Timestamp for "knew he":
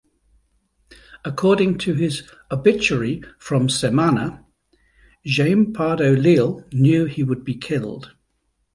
6.73-7.21